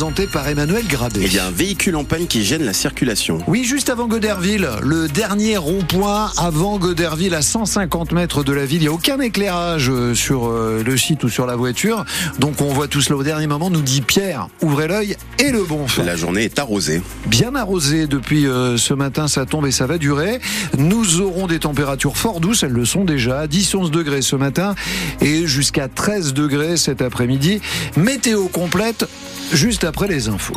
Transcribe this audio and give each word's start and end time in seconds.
présenté 0.00 0.26
par 0.26 0.48
Emmanuel 0.48 0.86
Grabé. 0.88 1.20
Il 1.26 1.34
y 1.34 1.38
a 1.38 1.44
un 1.44 1.50
véhicule 1.50 1.94
en 1.94 2.04
panne 2.04 2.26
qui 2.26 2.42
gêne 2.42 2.64
la 2.64 2.72
circulation. 2.72 3.40
Oui, 3.46 3.64
juste 3.64 3.90
avant 3.90 4.06
Goderville, 4.06 4.66
le 4.80 5.08
dernier 5.08 5.58
rond-point 5.58 6.32
avant 6.38 6.78
Goderville 6.78 7.34
à 7.34 7.42
150 7.42 8.12
mètres 8.12 8.42
de 8.42 8.54
la 8.54 8.64
ville. 8.64 8.78
Il 8.78 8.84
n'y 8.84 8.88
a 8.88 8.92
aucun 8.92 9.20
éclairage 9.20 9.90
euh, 9.90 10.14
sur 10.14 10.48
euh, 10.48 10.82
le 10.82 10.96
site 10.96 11.22
ou 11.24 11.28
sur 11.28 11.44
la 11.44 11.54
voiture. 11.54 12.06
Donc 12.38 12.62
on 12.62 12.72
voit 12.72 12.88
tout 12.88 13.02
cela 13.02 13.18
au 13.18 13.22
dernier 13.22 13.46
moment, 13.46 13.68
nous 13.68 13.82
dit 13.82 14.00
Pierre. 14.00 14.48
Ouvrez 14.62 14.88
l'œil 14.88 15.18
et 15.38 15.50
le 15.50 15.64
bon 15.64 15.84
La 16.02 16.16
journée 16.16 16.44
est 16.44 16.58
arrosée. 16.58 17.02
Bien 17.26 17.54
arrosée 17.54 18.06
depuis 18.06 18.46
euh, 18.46 18.78
ce 18.78 18.94
matin, 18.94 19.28
ça 19.28 19.44
tombe 19.44 19.66
et 19.66 19.70
ça 19.70 19.86
va 19.86 19.98
durer. 19.98 20.40
Nous 20.78 21.20
aurons 21.20 21.46
des 21.46 21.58
températures 21.58 22.16
fort 22.16 22.40
douces, 22.40 22.62
elles 22.62 22.72
le 22.72 22.86
sont 22.86 23.04
déjà. 23.04 23.46
10-11 23.46 23.90
degrés 23.90 24.22
ce 24.22 24.36
matin 24.36 24.74
et 25.20 25.46
jusqu'à 25.46 25.88
13 25.88 26.32
degrés 26.32 26.78
cet 26.78 27.02
après-midi. 27.02 27.60
Météo 27.98 28.48
complète 28.48 29.04
juste 29.52 29.84
après 29.90 30.06
les 30.06 30.28
infos. 30.28 30.54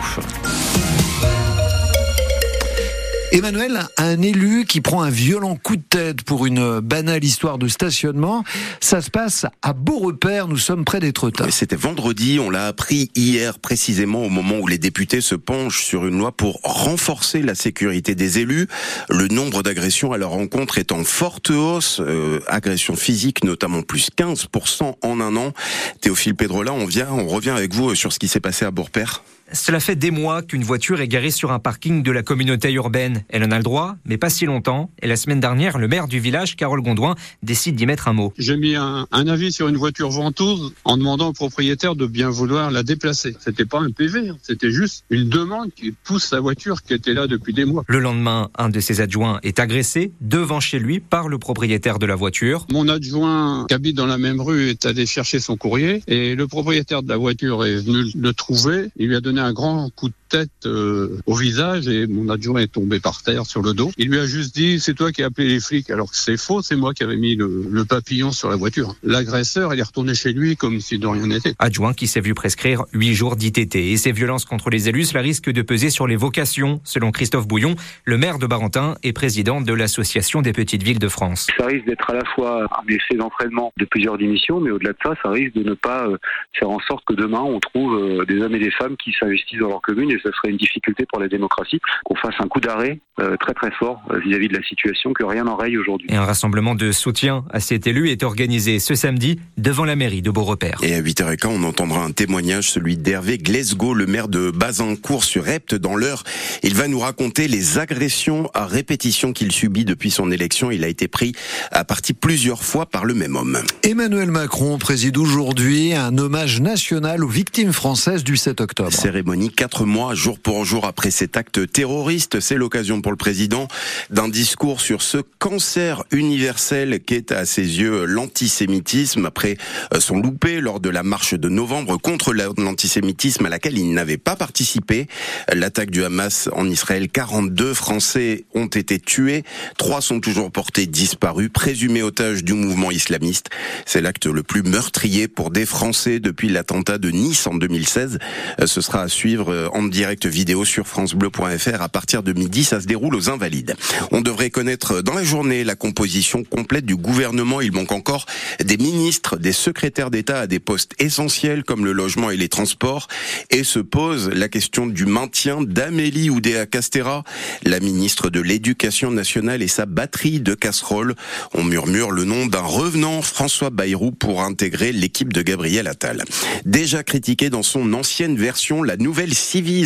Emmanuel, 3.33 3.79
un 3.97 4.21
élu 4.21 4.65
qui 4.65 4.79
prend 4.79 5.01
un 5.01 5.09
violent 5.09 5.55
coup 5.55 5.75
de 5.75 5.81
tête 5.81 6.21
pour 6.21 6.45
une 6.45 6.81
banale 6.81 7.23
histoire 7.23 7.57
de 7.57 7.67
stationnement, 7.67 8.43
ça 8.79 9.01
se 9.01 9.09
passe 9.09 9.47
à 9.63 9.73
Beaurepaire, 9.73 10.47
nous 10.47 10.59
sommes 10.59 10.85
près 10.85 10.99
d'Étretat. 10.99 11.49
C'était 11.49 11.75
vendredi, 11.75 12.37
on 12.39 12.51
l'a 12.51 12.67
appris 12.67 13.09
hier 13.15 13.57
précisément 13.57 14.23
au 14.23 14.29
moment 14.29 14.59
où 14.59 14.67
les 14.67 14.77
députés 14.77 15.19
se 15.19 15.33
penchent 15.33 15.83
sur 15.83 16.05
une 16.05 16.19
loi 16.19 16.31
pour 16.31 16.59
renforcer 16.63 17.41
la 17.41 17.55
sécurité 17.55 18.13
des 18.13 18.37
élus. 18.37 18.67
Le 19.09 19.27
nombre 19.27 19.63
d'agressions 19.63 20.11
à 20.11 20.19
leur 20.19 20.29
rencontre 20.29 20.77
est 20.77 20.91
en 20.91 21.03
forte 21.03 21.49
hausse, 21.49 22.01
euh, 22.01 22.39
agressions 22.45 22.95
physiques 22.95 23.43
notamment 23.43 23.81
plus 23.81 24.11
15% 24.15 24.97
en 25.01 25.19
un 25.19 25.35
an. 25.37 25.53
Théophile 26.01 26.35
Pedrola, 26.35 26.71
on 26.71 26.85
vient, 26.85 27.09
on 27.09 27.25
revient 27.25 27.49
avec 27.49 27.73
vous 27.73 27.95
sur 27.95 28.13
ce 28.13 28.19
qui 28.19 28.27
s'est 28.27 28.39
passé 28.39 28.63
à 28.63 28.69
Beaurepaire. 28.69 29.23
Cela 29.53 29.79
fait 29.79 29.95
des 29.95 30.09
mois 30.09 30.41
qu'une 30.41 30.63
voiture 30.63 30.99
est 30.99 31.07
garée 31.07 31.29
sur 31.29 31.51
un 31.51 31.59
parking 31.59 32.01
de 32.01 32.11
la 32.11 32.23
communauté 32.23 32.71
urbaine. 32.71 33.23
Elle 33.29 33.43
en 33.43 33.51
a 33.51 33.57
le 33.57 33.63
droit, 33.63 33.97
mais 34.03 34.17
pas 34.17 34.31
si 34.31 34.45
longtemps. 34.45 34.89
Et 34.99 35.07
la 35.07 35.15
semaine 35.15 35.39
dernière, 35.39 35.77
le 35.77 35.87
maire 35.87 36.07
du 36.07 36.19
village, 36.19 36.55
Carole 36.55 36.81
Gondouin, 36.81 37.13
décide 37.43 37.75
d'y 37.75 37.85
mettre 37.85 38.07
un 38.07 38.13
mot. 38.13 38.33
J'ai 38.39 38.57
mis 38.57 38.75
un, 38.75 39.05
avis 39.11 39.51
sur 39.51 39.67
une 39.67 39.77
voiture 39.77 40.09
ventouse 40.09 40.73
en 40.85 40.97
demandant 40.97 41.27
au 41.27 41.33
propriétaire 41.33 41.95
de 41.95 42.07
bien 42.07 42.31
vouloir 42.31 42.71
la 42.71 42.81
déplacer. 42.81 43.35
C'était 43.39 43.65
pas 43.65 43.79
un 43.79 43.91
PV, 43.91 44.29
hein. 44.29 44.37
c'était 44.41 44.71
juste 44.71 45.05
une 45.11 45.29
demande 45.29 45.71
qui 45.75 45.91
pousse 45.91 46.25
sa 46.25 46.39
voiture 46.39 46.81
qui 46.81 46.95
était 46.95 47.13
là 47.13 47.27
depuis 47.27 47.53
des 47.53 47.65
mois. 47.65 47.83
Le 47.87 47.99
lendemain, 47.99 48.49
un 48.57 48.69
de 48.69 48.79
ses 48.79 49.01
adjoints 49.01 49.39
est 49.43 49.59
agressé 49.59 50.11
devant 50.19 50.61
chez 50.61 50.79
lui 50.79 50.99
par 50.99 51.27
le 51.27 51.37
propriétaire 51.37 51.99
de 51.99 52.07
la 52.07 52.15
voiture. 52.15 52.65
Mon 52.71 52.89
adjoint 52.89 53.67
qui 53.67 53.75
habite 53.75 53.97
dans 53.97 54.07
la 54.07 54.17
même 54.17 54.41
rue 54.41 54.69
est 54.69 54.87
allé 54.87 55.05
chercher 55.05 55.37
son 55.37 55.57
courrier 55.57 56.01
et 56.07 56.33
le 56.33 56.47
propriétaire 56.47 57.03
de 57.03 57.09
la 57.09 57.17
voiture 57.17 57.63
est 57.65 57.75
venu 57.75 58.11
le 58.15 58.33
trouver. 58.33 58.89
Il 58.97 59.09
lui 59.09 59.15
a 59.15 59.21
donné 59.21 59.42
un 59.43 59.53
grand 59.53 59.89
coup 59.95 60.09
de 60.09 60.15
tête 60.33 60.49
euh, 60.65 61.19
au 61.27 61.35
visage 61.35 61.87
et 61.87 62.07
mon 62.07 62.27
adjoint 62.29 62.59
est 62.59 62.71
tombé 62.71 62.99
par 62.99 63.21
terre 63.21 63.45
sur 63.45 63.61
le 63.61 63.75
dos. 63.75 63.91
Il 63.99 64.09
lui 64.09 64.17
a 64.17 64.25
juste 64.25 64.55
dit 64.55 64.79
c'est 64.79 64.95
toi 64.95 65.11
qui 65.11 65.21
as 65.21 65.27
appelé 65.27 65.47
les 65.47 65.59
flics 65.59 65.91
alors 65.91 66.09
que 66.09 66.17
c'est 66.17 66.37
faux, 66.37 66.63
c'est 66.63 66.75
moi 66.75 66.95
qui 66.95 67.03
avais 67.03 67.17
mis 67.17 67.35
le, 67.35 67.85
papillon 67.87 68.31
sur 68.31 68.49
la 68.49 68.55
voiture. 68.55 68.95
L'agresseur, 69.03 69.73
il 69.75 69.79
est 69.79 69.83
retourné 69.83 70.15
chez 70.15 70.33
lui 70.33 70.55
comme 70.55 70.79
si 70.79 70.97
de 70.97 71.05
rien 71.05 71.27
n'était. 71.27 71.53
Adjoint 71.59 71.93
qui 71.93 72.07
s'est 72.07 72.21
vu 72.21 72.33
prescrire 72.33 72.85
8 72.93 73.13
jours 73.13 73.35
d'ITT 73.35 73.75
et 73.75 73.97
ces 73.97 74.11
violences 74.11 74.45
contre 74.45 74.71
les 74.71 74.89
élus, 74.89 75.05
cela 75.05 75.21
risque 75.21 75.51
de 75.51 75.61
peser 75.61 75.91
sur 75.91 76.07
les 76.07 76.15
vocations, 76.15 76.81
selon 76.83 77.11
Christophe 77.11 77.47
Bouillon, 77.47 77.75
le 78.05 78.17
maire 78.17 78.39
de 78.39 78.47
Barentin 78.47 78.95
et 79.03 79.13
président 79.13 79.61
de 79.61 79.73
l'association 79.73 80.41
des 80.41 80.53
petites 80.53 80.81
villes 80.81 80.99
de 80.99 81.09
France. 81.09 81.47
Ça 81.57 81.67
risque 81.67 81.85
d'être 81.85 82.09
à 82.09 82.15
la 82.15 82.25
fois 82.33 82.63
un 82.63 82.87
essai 82.87 83.15
d'entraînement 83.15 83.71
de 83.77 83.85
plusieurs 83.85 84.17
dimensions, 84.17 84.59
mais 84.59 84.71
au-delà 84.71 84.93
de 84.93 84.97
ça, 85.03 85.13
ça 85.21 85.29
risque 85.29 85.53
de 85.53 85.63
ne 85.63 85.75
pas 85.75 86.07
euh, 86.07 86.17
faire 86.53 86.71
en 86.71 86.79
sorte 86.79 87.03
que 87.05 87.13
demain 87.13 87.41
on 87.41 87.59
trouve 87.59 87.95
euh, 87.95 88.25
des 88.25 88.41
hommes 88.41 88.55
et 88.55 88.59
des 88.59 88.71
femmes 88.71 88.95
qui 88.97 89.13
s'investissent 89.19 89.59
dans 89.59 89.69
leur 89.69 89.81
commune 89.81 90.09
et 90.09 90.19
ce 90.23 90.31
serait 90.31 90.49
une 90.49 90.57
difficulté 90.57 91.05
pour 91.11 91.19
la 91.19 91.27
démocratie 91.27 91.79
qu'on 92.05 92.15
fasse 92.15 92.35
un 92.39 92.47
coup 92.47 92.59
d'arrêt 92.59 92.99
euh, 93.19 93.37
très 93.37 93.53
très 93.53 93.71
fort 93.71 94.01
euh, 94.09 94.19
vis-à-vis 94.19 94.47
de 94.47 94.55
la 94.55 94.63
situation, 94.63 95.13
que 95.13 95.23
rien 95.23 95.43
n'enraye 95.43 95.77
aujourd'hui. 95.77 96.07
Et 96.11 96.15
un 96.15 96.25
rassemblement 96.25 96.73
de 96.73 96.91
soutien 96.91 97.45
à 97.51 97.59
cet 97.59 97.85
élu 97.85 98.09
est 98.09 98.23
organisé 98.23 98.79
ce 98.79 98.95
samedi 98.95 99.39
devant 99.57 99.85
la 99.85 99.95
mairie 99.95 100.23
de 100.23 100.31
Beaurepaire. 100.31 100.79
Et 100.81 100.95
à 100.95 101.01
8h15, 101.01 101.47
on 101.47 101.63
entendra 101.63 102.03
un 102.03 102.11
témoignage, 102.11 102.71
celui 102.71 102.97
d'Hervé 102.97 103.37
Glesgo, 103.37 103.93
le 103.93 104.07
maire 104.07 104.29
de 104.29 104.49
Bazancourt 104.49 105.23
sur 105.25 105.47
Epte 105.47 105.75
dans 105.75 105.95
l'heure. 105.95 106.23
Il 106.63 106.73
va 106.73 106.87
nous 106.87 106.99
raconter 106.99 107.47
les 107.47 107.77
agressions 107.77 108.49
à 108.55 108.65
répétition 108.65 109.31
qu'il 109.31 109.51
subit 109.51 109.85
depuis 109.85 110.09
son 110.09 110.31
élection. 110.31 110.71
Il 110.71 110.83
a 110.83 110.87
été 110.87 111.07
pris 111.07 111.33
à 111.71 111.83
partie 111.83 112.13
plusieurs 112.13 112.63
fois 112.63 112.87
par 112.87 113.05
le 113.05 113.13
même 113.13 113.35
homme. 113.35 113.59
Emmanuel 113.83 114.31
Macron 114.31 114.79
préside 114.79 115.17
aujourd'hui 115.17 115.93
un 115.93 116.17
hommage 116.17 116.61
national 116.61 117.23
aux 117.23 117.27
victimes 117.27 117.73
françaises 117.73 118.23
du 118.23 118.37
7 118.37 118.61
octobre. 118.61 118.91
Cérémonie 118.91 119.51
quatre 119.51 119.85
mois, 119.85 120.12
jour 120.15 120.39
pour 120.39 120.65
jour 120.65 120.85
après 120.85 121.11
cet 121.11 121.37
acte 121.37 121.71
terroriste. 121.71 122.39
C'est 122.39 122.55
l'occasion 122.55 123.01
pour 123.01 123.11
le 123.11 123.17
président 123.17 123.67
d'un 124.09 124.29
discours 124.29 124.81
sur 124.81 125.01
ce 125.01 125.17
cancer 125.39 126.03
universel 126.11 126.99
qu'est 127.05 127.31
à 127.31 127.45
ses 127.45 127.79
yeux 127.79 128.05
l'antisémitisme 128.05 129.25
après 129.25 129.57
euh, 129.93 129.99
son 129.99 130.19
loupé 130.19 130.61
lors 130.61 130.79
de 130.79 130.89
la 130.89 131.03
marche 131.03 131.33
de 131.33 131.49
novembre 131.49 131.97
contre 131.97 132.33
l'antisémitisme 132.33 133.45
à 133.45 133.49
laquelle 133.49 133.77
il 133.77 133.93
n'avait 133.93 134.17
pas 134.17 134.35
participé. 134.35 135.07
L'attaque 135.51 135.91
du 135.91 136.03
Hamas 136.03 136.49
en 136.53 136.67
Israël, 136.69 137.09
42 137.09 137.73
Français 137.73 138.45
ont 138.53 138.67
été 138.67 138.99
tués, 138.99 139.43
trois 139.77 140.01
sont 140.01 140.19
toujours 140.19 140.51
portés 140.51 140.85
disparus, 140.85 141.49
présumés 141.53 142.03
otages 142.03 142.43
du 142.43 142.53
mouvement 142.53 142.91
islamiste. 142.91 143.49
C'est 143.85 144.01
l'acte 144.01 144.25
le 144.25 144.43
plus 144.43 144.63
meurtrier 144.63 145.27
pour 145.27 145.51
des 145.51 145.65
Français 145.65 146.19
depuis 146.19 146.49
l'attentat 146.49 146.97
de 146.97 147.09
Nice 147.09 147.47
en 147.47 147.55
2016. 147.55 148.19
Euh, 148.59 148.67
ce 148.67 148.81
sera 148.81 149.01
à 149.01 149.07
suivre 149.07 149.51
euh, 149.51 149.67
en 149.73 149.83
direct 149.83 150.02
vidéo 150.25 150.65
sur 150.65 150.87
francebleu.fr 150.87 151.81
à 151.81 151.89
partir 151.89 152.23
de 152.23 152.33
midi. 152.33 152.63
Ça 152.63 152.81
se 152.81 152.87
déroule 152.87 153.15
aux 153.15 153.29
Invalides. 153.29 153.75
On 154.11 154.21
devrait 154.21 154.49
connaître 154.49 155.01
dans 155.01 155.13
la 155.13 155.23
journée 155.23 155.63
la 155.63 155.75
composition 155.75 156.43
complète 156.43 156.85
du 156.85 156.95
gouvernement. 156.95 157.61
Il 157.61 157.71
manque 157.71 157.91
encore 157.91 158.25
des 158.63 158.77
ministres, 158.77 159.37
des 159.37 159.53
secrétaires 159.53 160.11
d'État 160.11 160.41
à 160.41 160.47
des 160.47 160.59
postes 160.59 160.93
essentiels 160.99 161.63
comme 161.63 161.85
le 161.85 161.91
logement 161.91 162.29
et 162.29 162.37
les 162.37 162.49
transports. 162.49 163.07
Et 163.49 163.63
se 163.63 163.79
pose 163.79 164.29
la 164.29 164.49
question 164.49 164.87
du 164.87 165.05
maintien 165.05 165.61
d'Amélie 165.61 166.29
Oudéa 166.29 166.65
Castera, 166.65 167.23
la 167.63 167.79
ministre 167.79 168.29
de 168.29 168.41
l'Éducation 168.41 169.11
nationale 169.11 169.61
et 169.61 169.67
sa 169.67 169.85
batterie 169.85 170.39
de 170.39 170.53
casseroles. 170.53 171.15
On 171.53 171.63
murmure 171.63 172.11
le 172.11 172.25
nom 172.25 172.45
d'un 172.45 172.61
revenant, 172.61 173.21
François 173.21 173.69
Bayrou, 173.69 174.11
pour 174.11 174.41
intégrer 174.41 174.91
l'équipe 174.91 175.33
de 175.33 175.41
Gabriel 175.41 175.87
Attal. 175.87 176.23
Déjà 176.65 177.03
critiqué 177.03 177.49
dans 177.49 177.63
son 177.63 177.93
ancienne 177.93 178.37
version, 178.37 178.83
la 178.83 178.97
nouvelle 178.97 179.33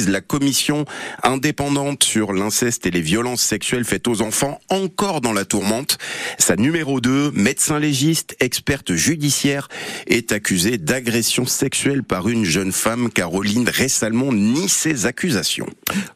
La 0.06 0.22
commission 0.22 0.85
indépendante 1.24 2.03
sur 2.03 2.31
l'inceste 2.31 2.85
et 2.85 2.91
les 2.91 3.02
violences 3.02 3.41
sexuelles 3.41 3.84
faites 3.84 4.08
aux 4.08 4.22
enfants, 4.22 4.59
encore 4.69 5.22
dans 5.22 5.34
la 5.34 5.44
tourmente. 5.44 5.97
Sa 6.38 6.56
numéro 6.56 7.02
2, 7.02 7.31
médecin 7.31 7.80
légiste, 7.80 8.35
experte 8.40 8.94
judiciaire, 8.94 9.69
est 10.06 10.31
accusée 10.31 10.78
d'agression 10.78 11.46
sexuelle 11.47 12.03
par 12.03 12.30
une 12.30 12.46
jeune 12.46 12.72
femme. 12.72 13.09
Caroline 13.09 13.68
Ressalmon 13.68 14.31
nie 14.31 14.69
ses 14.69 15.08
accusations. 15.08 15.68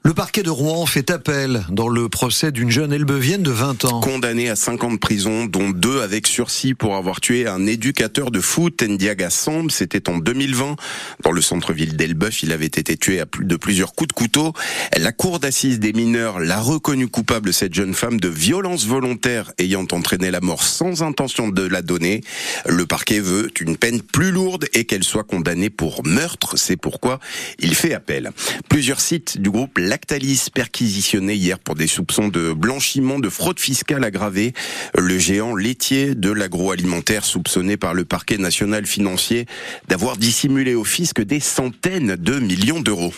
Le 0.04 0.14
parquet 0.14 0.44
de 0.44 0.52
Rouen 0.52 0.86
fait 0.86 1.10
appel 1.10 1.66
dans 1.70 1.88
le 1.90 2.08
procès 2.08 2.52
d'une 2.52 2.70
jeune 2.70 2.94
elbevienne 2.94 3.42
de 3.42 3.52
20 3.52 3.86
ans. 3.86 4.00
Condamnée 4.02 4.50
à 4.50 4.56
5 4.56 4.84
ans 4.84 4.92
de 4.92 5.00
prison, 5.00 5.46
dont 5.46 5.70
deux 5.70 6.02
avec 6.02 6.28
sursis 6.28 6.76
pour 6.76 6.96
avoir 6.96 7.20
tué 7.20 7.48
un 7.48 7.66
éducateur 7.66 8.30
de 8.30 8.42
foot, 8.42 8.84
Ndiaga 8.84 9.30
Samb. 9.30 9.72
C'était 9.72 10.08
en 10.08 10.18
2020. 10.18 10.76
Dans 11.24 11.32
le 11.32 11.42
centre-ville 11.42 11.96
d'Elbeuf, 11.96 12.44
il 12.44 12.52
avait 12.52 12.66
été 12.66 12.98
tué 12.98 13.20
à 13.20 13.26
plus 13.26 13.46
de 13.46 13.56
plusieurs 13.72 13.94
coups 13.94 14.10
de 14.10 14.14
couteau. 14.14 14.52
La 14.98 15.14
cour 15.14 15.40
d'assises 15.40 15.80
des 15.80 15.94
mineurs 15.94 16.42
l'a 16.42 16.60
reconnue 16.60 17.08
coupable, 17.08 17.54
cette 17.54 17.74
jeune 17.74 17.94
femme, 17.94 18.20
de 18.20 18.28
violence 18.28 18.86
volontaire 18.86 19.54
ayant 19.60 19.88
entraîné 19.94 20.30
la 20.30 20.42
mort 20.42 20.64
sans 20.64 21.04
intention 21.04 21.48
de 21.48 21.66
la 21.66 21.82
donner. 21.82 22.20
Le 22.68 22.86
parquet 22.86 23.22
veut 23.22 23.50
une 23.62 23.78
peine 23.78 24.02
plus 24.02 24.32
lourde 24.32 24.68
et 24.74 24.84
qu'elle 24.84 25.06
soit 25.06 25.24
condamnée 25.24 25.70
pour 25.70 26.06
meurtre. 26.06 26.58
C'est 26.58 26.76
pourquoi 26.76 27.22
il 27.60 27.74
fait 27.74 27.94
appel. 27.94 28.32
Plusieurs 28.68 29.00
sites 29.00 29.38
du 29.38 29.50
groupe 29.50 29.78
Lactalis 29.78 30.50
perquisitionnés 30.54 31.36
hier 31.36 31.58
pour 31.58 31.76
des 31.76 31.88
soupçons 31.88 32.28
de 32.28 32.52
blanchiment 32.52 33.20
de 33.20 33.30
fraude 33.30 33.62
fiscale 33.62 34.04
aggravée. 34.04 34.52
Le 34.98 35.18
géant 35.18 35.56
laitier 35.56 36.14
de 36.14 36.30
l'agroalimentaire 36.30 37.24
soupçonné 37.24 37.78
par 37.78 37.94
le 37.94 38.04
parquet 38.04 38.38
national 38.38 38.86
financier 38.86 39.46
d'avoir 39.88 40.18
dissimulé 40.18 40.76
au 40.76 40.84
fisc 40.84 41.22
des 41.22 41.40
centaines 41.40 42.18
de 42.18 42.38
millions 42.38 42.82
d'euros. 42.82 43.14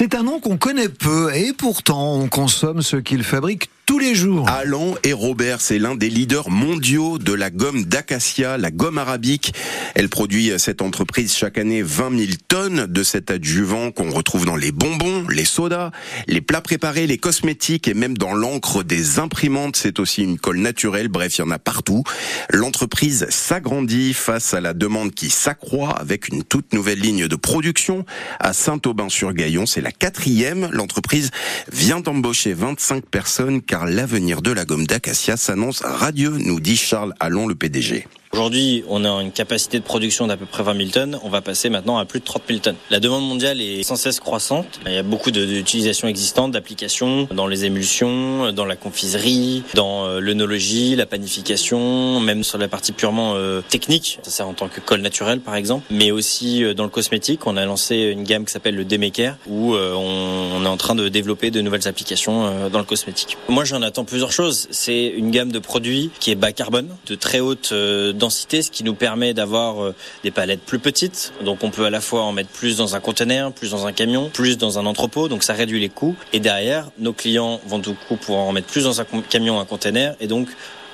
C'est 0.00 0.14
un 0.14 0.22
nom 0.22 0.38
qu'on 0.38 0.58
connaît 0.58 0.88
peu 0.88 1.34
et 1.34 1.52
pourtant 1.52 2.14
on 2.14 2.28
consomme 2.28 2.82
ce 2.82 2.94
qu'il 2.94 3.24
fabrique 3.24 3.68
tous 3.88 3.98
les 3.98 4.14
jours. 4.14 4.46
Alain 4.50 4.92
et 5.02 5.14
Robert, 5.14 5.62
c'est 5.62 5.78
l'un 5.78 5.94
des 5.94 6.10
leaders 6.10 6.50
mondiaux 6.50 7.16
de 7.16 7.32
la 7.32 7.48
gomme 7.48 7.84
d'acacia, 7.84 8.58
la 8.58 8.70
gomme 8.70 8.98
arabique. 8.98 9.54
Elle 9.94 10.10
produit 10.10 10.52
cette 10.58 10.82
entreprise 10.82 11.34
chaque 11.34 11.56
année 11.56 11.80
20 11.80 12.18
000 12.18 12.32
tonnes 12.48 12.84
de 12.84 13.02
cet 13.02 13.30
adjuvant 13.30 13.90
qu'on 13.90 14.10
retrouve 14.10 14.44
dans 14.44 14.56
les 14.56 14.72
bonbons, 14.72 15.26
les 15.30 15.46
sodas, 15.46 15.90
les 16.26 16.42
plats 16.42 16.60
préparés, 16.60 17.06
les 17.06 17.16
cosmétiques 17.16 17.88
et 17.88 17.94
même 17.94 18.18
dans 18.18 18.34
l'encre 18.34 18.82
des 18.82 19.20
imprimantes. 19.20 19.76
C'est 19.76 20.00
aussi 20.00 20.22
une 20.22 20.38
colle 20.38 20.58
naturelle. 20.58 21.08
Bref, 21.08 21.38
il 21.38 21.40
y 21.40 21.44
en 21.44 21.50
a 21.50 21.58
partout. 21.58 22.02
L'entreprise 22.50 23.26
s'agrandit 23.30 24.12
face 24.12 24.52
à 24.52 24.60
la 24.60 24.74
demande 24.74 25.14
qui 25.14 25.30
s'accroît 25.30 25.96
avec 25.98 26.28
une 26.28 26.44
toute 26.44 26.74
nouvelle 26.74 27.00
ligne 27.00 27.26
de 27.26 27.36
production 27.36 28.04
à 28.38 28.52
Saint-Aubin-sur-Gaillon. 28.52 29.64
C'est 29.64 29.80
la 29.80 29.92
quatrième. 29.92 30.68
L'entreprise 30.72 31.30
vient 31.72 32.00
d'embaucher 32.00 32.52
25 32.52 33.06
personnes 33.06 33.62
l'avenir 33.86 34.42
de 34.42 34.52
la 34.52 34.64
gomme 34.64 34.86
d'acacia 34.86 35.36
s'annonce 35.36 35.80
radieux, 35.82 36.36
nous 36.38 36.60
dit 36.60 36.76
Charles 36.76 37.14
Allon, 37.20 37.46
le 37.46 37.54
PDG. 37.54 38.06
Aujourd'hui, 38.32 38.84
on 38.88 39.06
a 39.06 39.08
une 39.22 39.32
capacité 39.32 39.78
de 39.78 39.84
production 39.84 40.26
d'à 40.26 40.36
peu 40.36 40.44
près 40.44 40.62
20 40.62 40.76
000 40.76 40.90
tonnes. 40.90 41.18
On 41.24 41.30
va 41.30 41.40
passer 41.40 41.70
maintenant 41.70 41.96
à 41.96 42.04
plus 42.04 42.20
de 42.20 42.24
30 42.26 42.42
000 42.46 42.60
tonnes. 42.60 42.76
La 42.90 43.00
demande 43.00 43.26
mondiale 43.26 43.60
est 43.60 43.82
sans 43.82 43.96
cesse 43.96 44.20
croissante. 44.20 44.80
Il 44.86 44.92
y 44.92 44.98
a 44.98 45.02
beaucoup 45.02 45.30
d'utilisations 45.30 46.08
existantes, 46.08 46.52
d'applications 46.52 47.26
dans 47.34 47.46
les 47.46 47.64
émulsions, 47.64 48.52
dans 48.52 48.66
la 48.66 48.76
confiserie, 48.76 49.62
dans 49.74 50.04
euh, 50.04 50.20
l'œnologie, 50.20 50.94
la 50.94 51.06
panification, 51.06 52.20
même 52.20 52.44
sur 52.44 52.58
la 52.58 52.68
partie 52.68 52.92
purement 52.92 53.32
euh, 53.34 53.62
technique. 53.62 54.18
Ça 54.22 54.30
sert 54.30 54.48
en 54.48 54.52
tant 54.52 54.68
que 54.68 54.80
colle 54.80 55.00
naturelle, 55.00 55.40
par 55.40 55.54
exemple. 55.54 55.86
Mais 55.90 56.10
aussi 56.10 56.62
euh, 56.62 56.74
dans 56.74 56.84
le 56.84 56.90
cosmétique, 56.90 57.46
on 57.46 57.56
a 57.56 57.64
lancé 57.64 57.96
une 57.96 58.24
gamme 58.24 58.44
qui 58.44 58.52
s'appelle 58.52 58.76
le 58.76 58.84
Demaker, 58.84 59.36
où 59.46 59.74
on 59.74 60.64
est 60.64 60.68
en 60.68 60.76
train 60.76 60.94
de 60.94 61.08
développer 61.08 61.50
de 61.50 61.60
nouvelles 61.60 61.88
applications 61.88 62.68
dans 62.68 62.78
le 62.78 62.84
cosmétique. 62.84 63.36
Moi, 63.48 63.64
j'en 63.64 63.82
attends 63.82 64.04
plusieurs 64.04 64.32
choses. 64.32 64.68
C'est 64.70 65.06
une 65.06 65.30
gamme 65.30 65.50
de 65.50 65.58
produits 65.58 66.10
qui 66.20 66.30
est 66.30 66.34
bas 66.34 66.52
carbone, 66.52 66.88
de 67.06 67.14
très 67.14 67.40
haute 67.40 67.72
densité, 68.18 68.62
ce 68.62 68.70
qui 68.70 68.84
nous 68.84 68.94
permet 68.94 69.34
d'avoir 69.34 69.82
euh, 69.82 69.94
des 70.22 70.30
palettes 70.30 70.60
plus 70.60 70.78
petites. 70.78 71.32
Donc 71.44 71.64
on 71.64 71.70
peut 71.70 71.86
à 71.86 71.90
la 71.90 72.00
fois 72.00 72.22
en 72.22 72.32
mettre 72.32 72.50
plus 72.50 72.76
dans 72.76 72.94
un 72.94 73.00
conteneur, 73.00 73.52
plus 73.52 73.70
dans 73.70 73.86
un 73.86 73.92
camion, 73.92 74.30
plus 74.32 74.58
dans 74.58 74.78
un 74.78 74.86
entrepôt. 74.86 75.28
Donc 75.28 75.42
ça 75.42 75.54
réduit 75.54 75.80
les 75.80 75.88
coûts. 75.88 76.16
Et 76.32 76.40
derrière, 76.40 76.90
nos 76.98 77.12
clients 77.12 77.60
vont 77.66 77.78
du 77.78 77.94
coup 77.94 78.16
pouvoir 78.16 78.44
en 78.44 78.52
mettre 78.52 78.68
plus 78.68 78.84
dans 78.84 79.00
un 79.00 79.04
camion, 79.28 79.60
un 79.60 79.64
conteneur, 79.64 80.14
et 80.20 80.26
donc 80.26 80.48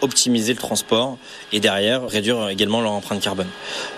optimiser 0.05 0.53
le 0.53 0.59
transport 0.59 1.19
et 1.53 1.61
derrière 1.61 2.07
réduire 2.07 2.49
également 2.49 2.81
leur 2.81 2.93
empreinte 2.93 3.21
carbone. 3.21 3.49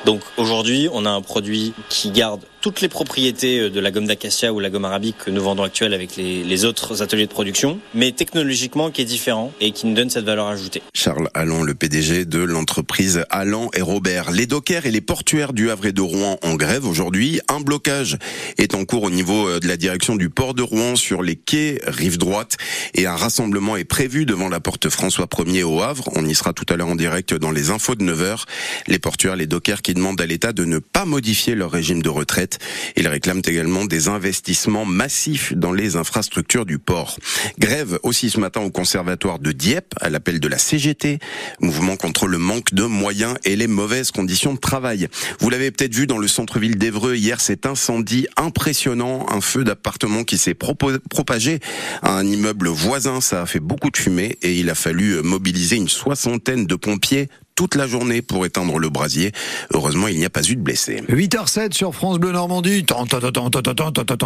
Donc 0.04 0.20
aujourd'hui, 0.36 0.88
on 0.92 1.04
a 1.04 1.10
un 1.10 1.22
produit 1.22 1.74
qui 1.88 2.10
garde 2.10 2.40
toutes 2.66 2.80
les 2.80 2.88
propriétés 2.88 3.60
euh, 3.60 3.70
de 3.70 3.78
la 3.78 3.92
gomme 3.92 4.06
d'acacia 4.06 4.52
ou 4.52 4.58
la 4.58 4.70
gomme 4.70 4.84
arabique 4.84 5.18
que 5.24 5.30
nous 5.30 5.40
vendons 5.40 5.62
actuellement 5.62 5.94
avec 5.94 6.16
les, 6.16 6.64
autres 6.64 7.02
ateliers 7.02 7.26
de 7.26 7.30
production, 7.30 7.78
mais 7.94 8.10
technologiquement 8.10 8.90
qui 8.90 9.02
est 9.02 9.04
différent 9.04 9.52
et 9.60 9.70
qui 9.70 9.86
nous 9.86 9.94
donne 9.94 10.10
cette 10.10 10.24
valeur 10.24 10.48
ajoutée. 10.48 10.82
Charles 10.92 11.28
Allon, 11.34 11.62
le 11.62 11.74
PDG 11.74 12.24
de 12.24 12.40
l'entreprise 12.40 13.24
Allon 13.30 13.70
et 13.72 13.82
Robert. 13.82 14.32
Les 14.32 14.46
dockers 14.46 14.86
et 14.86 14.90
les 14.90 15.00
portuaires 15.00 15.52
du 15.52 15.70
Havre 15.70 15.86
et 15.86 15.92
de 15.92 16.00
Rouen 16.00 16.38
en 16.42 16.54
grève 16.54 16.86
aujourd'hui. 16.86 17.40
Un 17.48 17.60
blocage 17.60 18.16
est 18.58 18.74
en 18.74 18.84
cours 18.84 19.04
au 19.04 19.10
niveau 19.10 19.46
euh, 19.46 19.60
de 19.60 19.68
la 19.68 19.76
direction 19.76 20.16
du 20.16 20.28
port 20.28 20.54
de 20.54 20.62
Rouen 20.62 20.96
sur 20.96 21.22
les 21.22 21.36
quais 21.36 21.80
rive 21.86 22.18
droite 22.18 22.56
et 22.94 23.06
un 23.06 23.14
rassemblement 23.14 23.76
est 23.76 23.84
prévu 23.84 24.26
devant 24.26 24.48
la 24.48 24.58
porte 24.58 24.88
François 24.88 25.26
1er 25.26 25.62
au 25.62 25.82
Havre. 25.82 25.95
On 26.14 26.24
y 26.24 26.34
sera 26.34 26.52
tout 26.52 26.66
à 26.68 26.76
l'heure 26.76 26.88
en 26.88 26.96
direct 26.96 27.34
dans 27.34 27.50
les 27.50 27.70
infos 27.70 27.94
de 27.94 28.04
9h. 28.04 28.44
Les 28.86 28.98
portuaires, 28.98 29.36
les 29.36 29.46
dockers 29.46 29.82
qui 29.82 29.94
demandent 29.94 30.20
à 30.20 30.26
l'État 30.26 30.52
de 30.52 30.64
ne 30.64 30.78
pas 30.78 31.04
modifier 31.04 31.54
leur 31.54 31.70
régime 31.70 32.02
de 32.02 32.08
retraite 32.08 32.58
il 32.96 33.08
réclame 33.08 33.40
également 33.46 33.84
des 33.84 34.08
investissements 34.08 34.84
massifs 34.84 35.52
dans 35.54 35.72
les 35.72 35.96
infrastructures 35.96 36.66
du 36.66 36.78
port. 36.78 37.18
Grève 37.58 37.98
aussi 38.02 38.30
ce 38.30 38.40
matin 38.40 38.60
au 38.60 38.70
conservatoire 38.70 39.38
de 39.38 39.52
Dieppe 39.52 39.94
à 40.00 40.10
l'appel 40.10 40.40
de 40.40 40.48
la 40.48 40.58
CGT, 40.58 41.18
mouvement 41.60 41.96
contre 41.96 42.26
le 42.26 42.38
manque 42.38 42.74
de 42.74 42.84
moyens 42.84 43.36
et 43.44 43.56
les 43.56 43.66
mauvaises 43.66 44.10
conditions 44.10 44.54
de 44.54 44.58
travail. 44.58 45.08
Vous 45.40 45.50
l'avez 45.50 45.70
peut-être 45.70 45.94
vu 45.94 46.06
dans 46.06 46.18
le 46.18 46.28
centre-ville 46.28 46.76
d'Evreux 46.76 47.14
hier, 47.14 47.40
cet 47.40 47.66
incendie 47.66 48.26
impressionnant, 48.36 49.26
un 49.30 49.40
feu 49.40 49.64
d'appartement 49.64 50.24
qui 50.24 50.38
s'est 50.38 50.54
propagé 50.54 51.60
à 52.02 52.12
un 52.12 52.26
immeuble 52.26 52.68
voisin, 52.68 53.20
ça 53.20 53.42
a 53.42 53.46
fait 53.46 53.60
beaucoup 53.60 53.90
de 53.90 53.96
fumée 53.96 54.38
et 54.42 54.58
il 54.58 54.70
a 54.70 54.74
fallu 54.74 55.22
mobiliser 55.22 55.76
une 55.76 55.85
soixantaine 55.88 56.66
de 56.66 56.74
pompiers 56.74 57.28
toute 57.56 57.74
la 57.74 57.88
journée 57.88 58.22
pour 58.22 58.46
éteindre 58.46 58.78
le 58.78 58.90
brasier. 58.90 59.32
Heureusement, 59.72 60.08
il 60.08 60.18
n'y 60.18 60.24
a 60.24 60.30
pas 60.30 60.42
eu 60.42 60.54
de 60.54 60.60
blessés. 60.60 61.02
8h07 61.08 61.72
sur 61.72 61.94
France 61.94 62.18
Bleu 62.18 62.30
Normandie. 62.30 62.84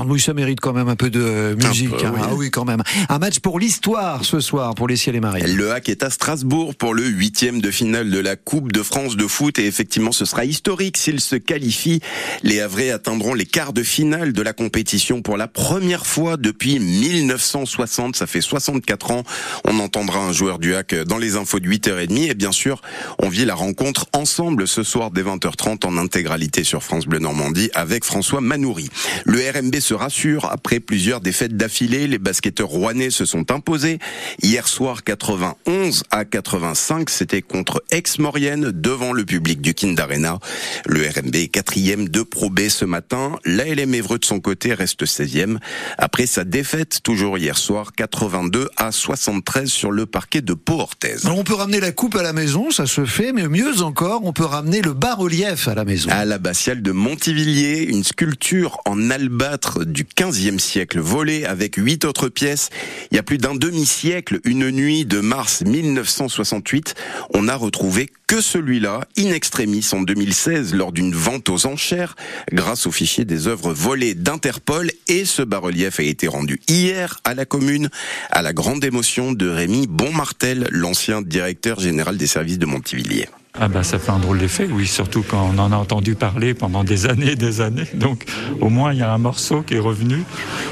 Oui, 0.09 0.21
ça 0.21 0.35
mérite 0.35 0.61
quand 0.61 0.73
même 0.73 0.89
un 0.89 0.97
peu 0.97 1.11
de 1.11 1.57
musique. 1.63 1.95
Hein. 2.05 2.13
Ah 2.21 2.35
oui, 2.35 2.51
quand 2.51 2.65
même. 2.65 2.83
Un 3.09 3.19
match 3.19 3.39
pour 3.39 3.61
l'histoire 3.61 4.25
ce 4.25 4.41
soir 4.41 4.75
pour 4.75 4.89
les 4.89 4.97
ciels 4.97 5.15
et 5.15 5.21
marées. 5.21 5.43
Le 5.43 5.71
Hack 5.71 5.89
est 5.89 6.03
à 6.03 6.11
Strasbourg 6.11 6.75
pour 6.75 6.93
le 6.93 7.05
huitième 7.05 7.61
de 7.61 7.71
finale 7.71 8.11
de 8.11 8.19
la 8.19 8.35
Coupe 8.35 8.73
de 8.73 8.83
France 8.83 9.17
de 9.17 9.27
foot 9.27 9.59
et 9.61 9.67
effectivement, 9.67 10.13
ce 10.13 10.25
sera 10.25 10.45
historique 10.45 10.97
s'ils 10.97 11.21
se 11.21 11.37
qualifient. 11.37 12.01
Les 12.43 12.61
Havrais 12.61 12.91
atteindront 12.91 13.35
les 13.35 13.47
quarts 13.47 13.73
de 13.73 13.85
finale 13.85 14.33
de 14.33 14.43
la 14.43 14.53
compétition 14.53 15.23
pour 15.23 15.37
la 15.37 15.47
première 15.47 16.05
fois 16.05 16.37
depuis 16.37 16.81
1960. 16.81 18.17
Ça 18.17 18.27
fait 18.27 18.41
64 18.41 19.13
ans. 19.13 19.23
On 19.65 19.79
entendra 19.79 20.19
un 20.19 20.33
joueur 20.33 20.59
du 20.59 20.75
Hack 20.75 20.97
dans 21.07 21.19
les 21.19 21.37
infos 21.37 21.61
de 21.61 21.69
8h30 21.69 22.31
et 22.31 22.35
bien 22.35 22.51
sûr, 22.51 22.83
on 23.23 23.29
vit 23.29 23.45
la 23.45 23.55
rencontre 23.55 24.07
ensemble 24.13 24.67
ce 24.67 24.83
soir 24.83 25.11
dès 25.11 25.23
20h30 25.23 25.87
en 25.87 25.99
intégralité 25.99 26.65
sur 26.65 26.83
France 26.83 27.07
Bleu 27.07 27.19
Normandie 27.19 27.71
avec 27.75 28.05
François 28.05 28.41
Manoury. 28.41 28.89
Le 29.25 29.39
RMB 29.39 29.75
se 29.77 29.95
rassure 29.95 30.47
après 30.51 30.81
plusieurs 30.81 31.21
défaites 31.21 31.57
d'affilée. 31.57 32.07
Les 32.07 32.19
basketteurs 32.19 32.69
rouennais 32.69 33.11
se 33.11 33.25
sont 33.25 33.51
imposés. 33.51 33.99
Hier 34.43 34.67
soir, 34.67 35.05
91 35.05 36.05
à 36.11 36.25
85, 36.25 37.11
c'était 37.11 37.43
contre 37.43 37.85
Aix-Maurienne 37.91 38.73
devant 38.73 39.13
le 39.13 39.25
public 39.25 39.61
du 39.61 39.75
Kind 39.75 39.99
Arena. 40.01 40.39
Le 40.87 41.03
RMB 41.03 41.35
est 41.35 41.49
quatrième 41.49 42.09
de 42.09 42.23
Pro 42.23 42.49
B 42.49 42.69
ce 42.69 42.85
matin. 42.85 43.37
L'ALM 43.45 43.95
Évreux 43.95 44.19
de 44.19 44.25
son 44.25 44.41
côté 44.41 44.73
reste 44.73 45.05
16e. 45.05 45.59
Après 45.99 46.27
sa 46.27 46.45
défaite, 46.45 47.01
toujours 47.03 47.37
hier 47.37 47.59
soir, 47.59 47.93
82 47.97 48.71
à 48.77 48.93
73 48.93 49.69
sur 49.69 49.91
le 49.91 50.07
parquet 50.07 50.41
de 50.41 50.55
Pau-Orthez. 50.55 51.27
On 51.27 51.45
peut 51.45 51.55
ramener 51.55 51.81
la 51.81 51.93
coupe 51.93 52.17
à 52.17 52.23
la 52.23 52.33
maison, 52.33 52.71
ça 52.71 52.87
se 52.87 53.10
mais 53.19 53.49
mieux 53.49 53.83
encore, 53.83 54.25
on 54.25 54.33
peut 54.33 54.45
ramener 54.45 54.83
le 54.83 54.93
bas-relief 54.93 55.69
à 55.69 55.75
la 55.75 55.85
maison. 55.85 56.09
À 56.11 56.25
l'abbatiale 56.25 56.81
de 56.81 56.93
Montivilliers, 56.93 57.85
une 57.85 58.05
sculpture 58.05 58.79
en 58.87 59.11
albâtre 59.11 59.85
du 59.85 60.05
15e 60.05 60.59
siècle, 60.59 61.01
volée 61.01 61.45
avec 61.45 61.77
huit 61.77 62.05
autres 62.05 62.29
pièces. 62.29 62.71
Il 63.11 63.17
y 63.17 63.19
a 63.19 63.23
plus 63.23 63.39
d'un 63.39 63.55
demi-siècle, 63.55 64.41
une 64.45 64.71
nuit 64.71 65.05
de 65.05 65.21
mars 65.21 65.63
1968, 65.63 66.95
on 67.35 67.49
a 67.49 67.57
retrouvé 67.57 68.11
que 68.31 68.41
celui-là, 68.41 69.01
in 69.19 69.33
extremis, 69.33 69.85
en 69.93 70.03
2016, 70.03 70.73
lors 70.77 70.93
d'une 70.93 71.13
vente 71.13 71.49
aux 71.49 71.67
enchères, 71.67 72.15
grâce 72.53 72.87
au 72.87 72.93
fichier 72.93 73.25
des 73.25 73.49
œuvres 73.49 73.73
volées 73.73 74.15
d'Interpol, 74.15 74.93
et 75.09 75.25
ce 75.25 75.43
bas-relief 75.43 75.99
a 75.99 76.05
été 76.05 76.29
rendu 76.29 76.61
hier 76.69 77.19
à 77.25 77.35
la 77.35 77.45
commune, 77.45 77.89
à 78.31 78.43
la 78.43 78.53
grande 78.53 78.85
émotion 78.85 79.33
de 79.33 79.49
Rémi 79.49 79.89
Bonmartel, 79.89 80.69
l'ancien 80.71 81.23
directeur 81.23 81.81
général 81.81 82.19
des 82.19 82.29
services 82.29 82.61
de 82.61 82.67
Montivilliers. 82.67 83.29
Ah 83.59 83.67
bah 83.67 83.83
ça 83.83 83.99
fait 83.99 84.13
un 84.13 84.21
drôle 84.21 84.39
d'effet, 84.39 84.69
oui, 84.71 84.87
surtout 84.87 85.25
quand 85.29 85.51
on 85.53 85.59
en 85.59 85.73
a 85.73 85.77
entendu 85.77 86.15
parler 86.15 86.55
pendant 86.55 86.85
des 86.85 87.07
années 87.07 87.33
et 87.33 87.37
des 87.37 87.61
années. 87.61 87.89
Donc 87.95 88.27
au 88.61 88.69
moins 88.69 88.93
il 88.93 89.01
y 89.01 89.03
a 89.03 89.13
un 89.13 89.19
morceau 89.19 89.63
qui 89.63 89.75
est 89.75 89.81
revenu 89.81 90.23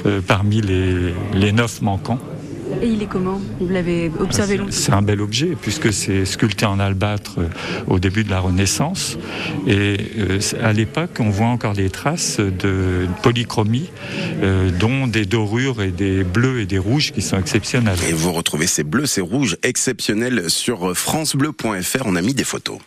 euh, 0.07 0.21
parmi 0.25 0.61
les 0.61 1.53
neuf 1.53 1.83
manquants. 1.83 2.21
Et 2.83 2.89
il 2.89 3.03
est 3.03 3.07
comment 3.07 3.41
Vous 3.61 3.69
l'avez 3.69 4.11
observé 4.19 4.57
longtemps 4.57 4.71
C'est 4.73 4.93
un 4.93 5.03
bel 5.03 5.21
objet 5.21 5.57
puisque 5.61 5.93
c'est 5.93 6.25
sculpté 6.25 6.67
en 6.67 6.79
albâtre 6.79 7.39
euh, 7.39 7.49
au 7.87 7.99
début 7.99 8.25
de 8.25 8.31
la 8.31 8.41
Renaissance. 8.41 9.19
Et 9.67 9.97
euh, 10.19 10.39
à 10.63 10.73
l'époque, 10.73 11.19
on 11.21 11.31
voit 11.31 11.47
encore 11.47 11.75
des 11.75 11.91
traces 11.91 12.39
de 12.39 13.07
polychromie, 13.23 13.91
euh, 14.43 14.71
dont 14.71 15.07
des 15.07 15.25
dorures 15.25 15.83
et 15.83 15.91
des 15.91 16.25
bleus 16.25 16.61
et 16.61 16.67
des 16.67 16.79
rouges 16.79 17.13
qui 17.13 17.23
sont 17.23 17.39
exceptionnels. 17.39 17.99
Et 18.09 18.13
vous 18.13 18.33
retrouvez 18.33 18.67
ces 18.67 18.85
bleus, 18.85 19.07
ces 19.07 19.21
rouges 19.21 19.57
exceptionnels 19.63 20.51
sur 20.51 20.97
francebleu.fr. 20.97 22.03
On 22.05 22.17
a 22.17 22.23
mis 22.23 22.35
des 22.35 22.45
photos. 22.45 22.79